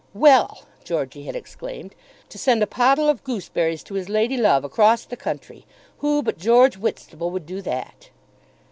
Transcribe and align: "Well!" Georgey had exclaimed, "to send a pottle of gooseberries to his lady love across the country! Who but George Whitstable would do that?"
"Well!" 0.15 0.63
Georgey 0.83 1.25
had 1.25 1.35
exclaimed, 1.35 1.93
"to 2.29 2.39
send 2.39 2.63
a 2.63 2.65
pottle 2.65 3.07
of 3.07 3.23
gooseberries 3.23 3.83
to 3.83 3.93
his 3.93 4.09
lady 4.09 4.35
love 4.35 4.63
across 4.63 5.05
the 5.05 5.15
country! 5.15 5.67
Who 5.99 6.23
but 6.23 6.39
George 6.39 6.75
Whitstable 6.75 7.29
would 7.29 7.45
do 7.45 7.61
that?" 7.61 8.09